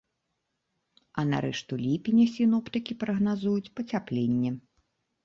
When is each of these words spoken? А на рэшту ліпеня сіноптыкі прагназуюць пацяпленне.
А 1.19 1.25
на 1.31 1.41
рэшту 1.45 1.73
ліпеня 1.85 2.25
сіноптыкі 2.37 2.97
прагназуюць 3.05 3.71
пацяпленне. 3.81 4.51